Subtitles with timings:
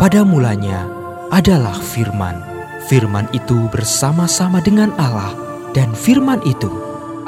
[0.00, 0.88] Pada mulanya
[1.28, 2.40] adalah firman.
[2.88, 5.36] Firman itu bersama-sama dengan Allah
[5.76, 6.72] dan firman itu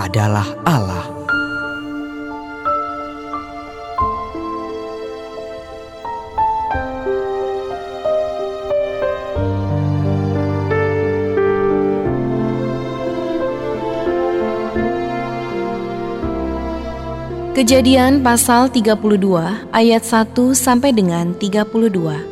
[0.00, 1.04] adalah Allah.
[17.52, 18.96] Kejadian pasal 32
[19.76, 22.31] ayat 1 sampai dengan 32.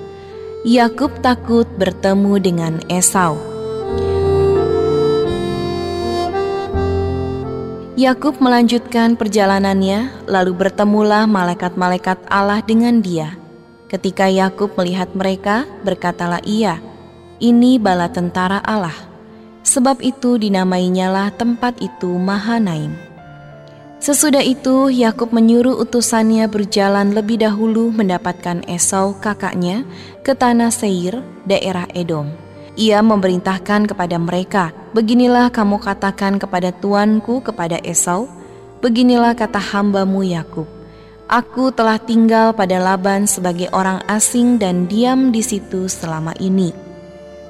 [0.61, 3.41] Yakub takut bertemu dengan Esau.
[7.97, 13.41] Yakub melanjutkan perjalanannya, lalu bertemulah malaikat-malaikat Allah dengan dia.
[13.89, 16.77] Ketika Yakub melihat mereka, berkatalah ia,
[17.41, 19.09] "Ini bala tentara Allah."
[19.65, 23.10] Sebab itu dinamainyalah tempat itu Mahanaim.
[24.01, 29.85] Sesudah itu, Yakub menyuruh utusannya berjalan lebih dahulu mendapatkan Esau kakaknya
[30.25, 32.33] ke tanah Seir, daerah Edom.
[32.81, 38.25] Ia memerintahkan kepada mereka, "Beginilah kamu katakan kepada tuanku kepada Esau,
[38.81, 40.65] beginilah kata hambamu Yakub.
[41.29, 46.73] Aku telah tinggal pada Laban sebagai orang asing dan diam di situ selama ini.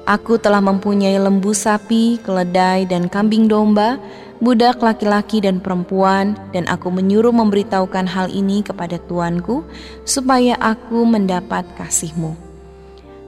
[0.03, 4.03] Aku telah mempunyai lembu sapi, keledai, dan kambing domba."
[4.41, 9.63] Budak laki-laki dan perempuan, dan aku menyuruh memberitahukan hal ini kepada tuanku,
[10.03, 12.33] supaya aku mendapat kasihmu.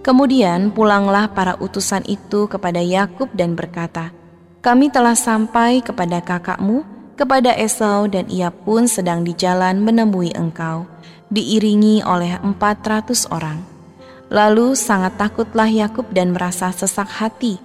[0.03, 4.11] Kemudian pulanglah para utusan itu kepada Yakub dan berkata,
[4.59, 6.83] Kami telah sampai kepada kakakmu,
[7.15, 10.89] kepada Esau dan ia pun sedang di jalan menemui engkau,
[11.31, 13.63] diiringi oleh empat ratus orang.
[14.33, 17.61] Lalu sangat takutlah Yakub dan merasa sesak hati,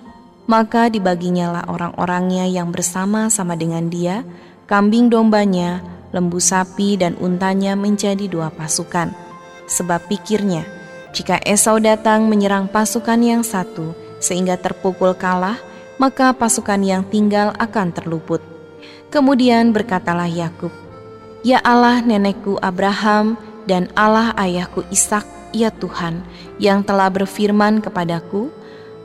[0.48, 4.24] maka dibaginyalah orang-orangnya yang bersama-sama dengan dia,
[4.64, 9.12] kambing dombanya, lembu sapi dan untanya menjadi dua pasukan.
[9.68, 10.64] Sebab pikirnya,
[11.12, 13.92] jika Esau datang menyerang pasukan yang satu
[14.24, 15.60] sehingga terpukul kalah,
[16.00, 18.40] maka pasukan yang tinggal akan terluput.
[19.12, 20.72] Kemudian berkatalah Yakub,
[21.44, 23.36] "Ya Allah nenekku Abraham
[23.68, 26.24] dan Allah ayahku Ishak, ya Tuhan,
[26.56, 28.48] yang telah berfirman kepadaku,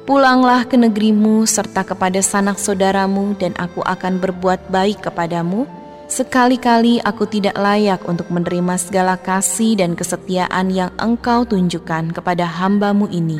[0.04, 5.64] Pulanglah ke negerimu serta kepada sanak saudaramu dan aku akan berbuat baik kepadamu.
[6.12, 13.08] Sekali-kali aku tidak layak untuk menerima segala kasih dan kesetiaan yang engkau tunjukkan kepada hambamu
[13.16, 13.40] ini.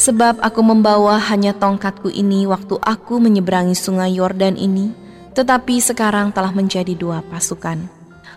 [0.00, 4.96] Sebab aku membawa hanya tongkatku ini waktu aku menyeberangi sungai Yordan ini,
[5.36, 7.84] tetapi sekarang telah menjadi dua pasukan.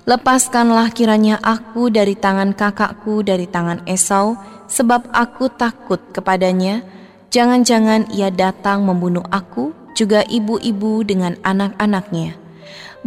[0.04, 4.36] Lepaskanlah kiranya aku dari tangan kakakku dari tangan Esau,
[4.68, 6.84] sebab aku takut kepadanya,
[7.32, 12.36] Jangan-jangan ia datang membunuh aku, juga ibu-ibu dengan anak-anaknya.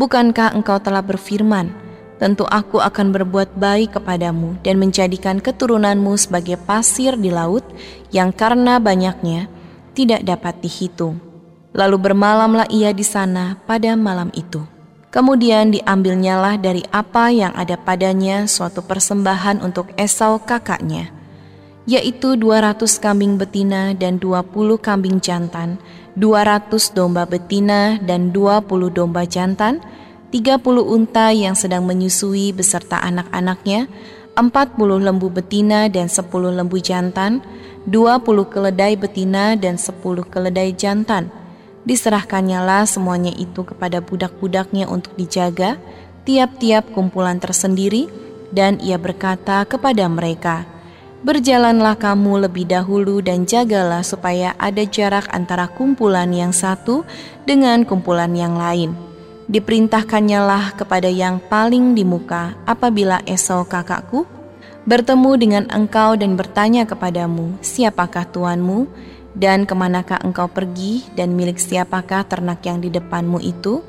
[0.01, 1.69] Bukankah engkau telah berfirman,
[2.17, 7.69] tentu aku akan berbuat baik kepadamu dan menjadikan keturunanmu sebagai pasir di laut
[8.17, 9.45] yang karena banyaknya
[9.93, 11.21] tidak dapat dihitung.
[11.77, 14.65] Lalu bermalamlah ia di sana pada malam itu.
[15.12, 21.12] Kemudian diambilnyalah dari apa yang ada padanya suatu persembahan untuk Esau kakaknya
[21.84, 25.77] yaitu 200 kambing betina dan 20 kambing jantan,
[26.17, 29.84] 200 domba betina dan 20 domba jantan,
[30.33, 33.87] 30 unta yang sedang menyusui beserta anak-anaknya,
[34.34, 37.44] 40 lembu betina dan 10 lembu jantan,
[37.87, 41.31] 20 keledai betina dan 10 keledai jantan.
[41.84, 45.77] Diserahkannyalah semuanya itu kepada budak-budaknya untuk dijaga,
[46.25, 48.09] tiap-tiap kumpulan tersendiri,
[48.50, 50.65] dan ia berkata kepada mereka,
[51.25, 57.01] Berjalanlah kamu lebih dahulu dan jagalah supaya ada jarak antara kumpulan yang satu
[57.49, 58.93] dengan kumpulan yang lain.
[59.49, 64.29] Diperintahkannyalah kepada yang paling di muka apabila Esau kakakku
[64.85, 68.85] bertemu dengan engkau dan bertanya kepadamu, siapakah tuanmu
[69.33, 73.81] dan ke manakah engkau pergi dan milik siapakah ternak yang di depanmu itu?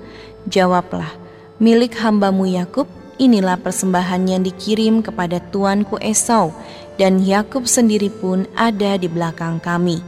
[0.47, 1.11] Jawablah,
[1.59, 2.87] milik hambamu Yakub,
[3.17, 6.51] inilah persembahan yang dikirim kepada tuanku Esau
[6.95, 9.99] dan Yakub sendiri pun ada di belakang kami.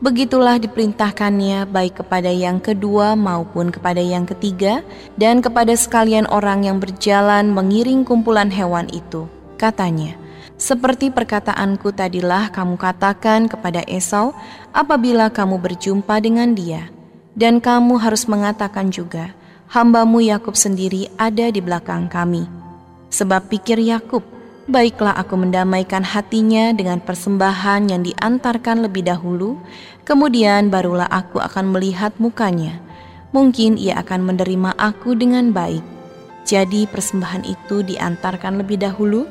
[0.00, 4.80] Begitulah diperintahkannya baik kepada yang kedua maupun kepada yang ketiga
[5.20, 9.28] dan kepada sekalian orang yang berjalan mengiring kumpulan hewan itu.
[9.60, 10.16] Katanya,
[10.56, 14.32] seperti perkataanku tadilah kamu katakan kepada Esau
[14.72, 16.88] apabila kamu berjumpa dengan dia.
[17.36, 19.36] Dan kamu harus mengatakan juga,
[19.70, 22.44] hambamu Yakub sendiri ada di belakang kami.
[23.10, 24.22] Sebab pikir Yakub,
[24.70, 29.58] Baiklah aku mendamaikan hatinya dengan persembahan yang diantarkan lebih dahulu,
[30.06, 32.78] kemudian barulah aku akan melihat mukanya.
[33.34, 35.82] Mungkin ia akan menerima aku dengan baik.
[36.46, 39.26] Jadi persembahan itu diantarkan lebih dahulu,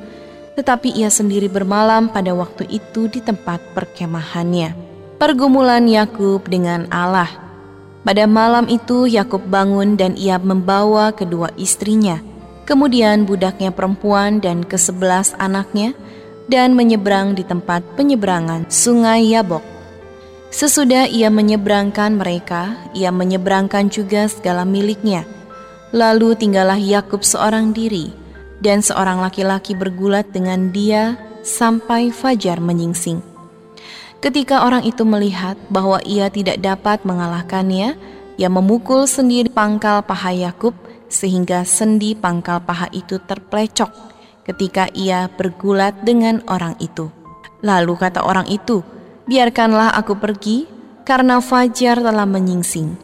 [0.59, 4.75] tetapi ia sendiri bermalam pada waktu itu di tempat perkemahannya.
[5.23, 7.48] Pergumulan Yakub dengan Allah.
[7.99, 12.23] Pada malam itu Yakub bangun dan ia membawa kedua istrinya,
[12.63, 15.91] kemudian budaknya perempuan dan kesebelas anaknya,
[16.47, 19.61] dan menyeberang di tempat penyeberangan sungai Yabok.
[20.49, 25.27] Sesudah ia menyeberangkan mereka, ia menyeberangkan juga segala miliknya.
[25.93, 28.09] Lalu tinggallah Yakub seorang diri,
[28.63, 33.21] dan seorang laki-laki bergulat dengan dia sampai fajar menyingsing.
[34.19, 37.95] Ketika orang itu melihat bahwa ia tidak dapat mengalahkannya,
[38.35, 40.75] ia memukul sendiri pangkal paha Yakub
[41.07, 43.87] sehingga sendi pangkal paha itu terplecok
[44.43, 47.07] ketika ia bergulat dengan orang itu.
[47.63, 48.83] Lalu kata orang itu,
[49.23, 50.67] "Biarkanlah aku pergi,
[51.07, 52.99] karena fajar telah menyingsing."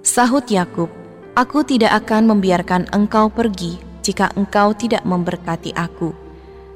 [0.00, 0.88] Sahut Yakub,
[1.36, 6.12] "Aku tidak akan membiarkan engkau pergi jika engkau tidak memberkati aku.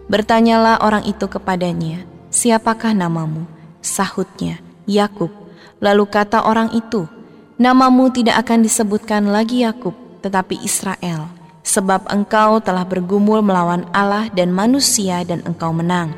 [0.09, 3.58] Bertanyalah orang itu kepadanya, siapakah namamu?
[3.79, 4.59] Sahutnya,
[4.89, 5.31] Yakub.
[5.79, 7.07] Lalu kata orang itu,
[7.55, 9.95] namamu tidak akan disebutkan lagi Yakub,
[10.25, 11.31] tetapi Israel,
[11.63, 16.11] sebab engkau telah bergumul melawan Allah dan manusia dan engkau menang.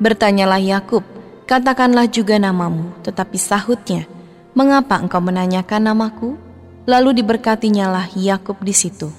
[0.00, 1.04] Bertanyalah Yakub,
[1.44, 4.08] katakanlah juga namamu, tetapi sahutnya,
[4.56, 6.40] mengapa engkau menanyakan namaku?
[6.88, 9.12] Lalu diberkatinya lah Yakub di situ.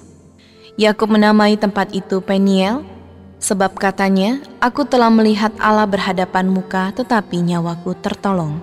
[0.74, 2.82] Yakub menamai tempat itu Peniel,
[3.40, 8.60] sebab katanya, Aku telah melihat Allah berhadapan muka tetapi nyawaku tertolong.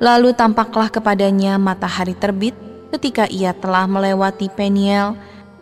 [0.00, 2.56] Lalu tampaklah kepadanya matahari terbit
[2.88, 5.14] ketika ia telah melewati Peniel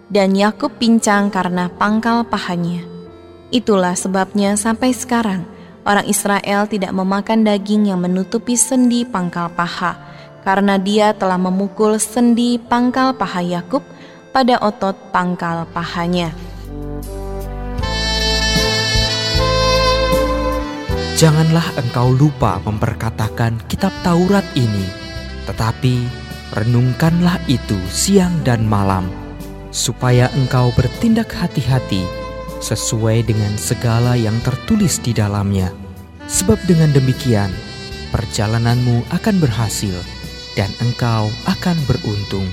[0.07, 2.87] dan Yakub pincang karena pangkal pahanya.
[3.51, 5.43] Itulah sebabnya sampai sekarang
[5.87, 9.99] orang Israel tidak memakan daging yang menutupi sendi pangkal paha
[10.47, 13.83] karena dia telah memukul sendi pangkal paha Yakub
[14.31, 16.46] pada otot pangkal pahanya.
[21.17, 24.85] Janganlah engkau lupa memperkatakan kitab Taurat ini,
[25.49, 26.05] tetapi
[26.53, 29.09] renungkanlah itu siang dan malam,
[29.73, 32.05] supaya engkau bertindak hati-hati
[32.61, 35.73] sesuai dengan segala yang tertulis di dalamnya.
[36.29, 37.49] Sebab dengan demikian,
[38.13, 39.97] perjalananmu akan berhasil
[40.53, 42.45] dan engkau akan beruntung.